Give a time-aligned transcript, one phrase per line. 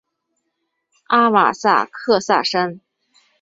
[1.09, 2.81] 阿瓦萨克萨山。